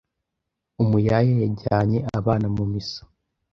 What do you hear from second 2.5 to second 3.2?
mu misa,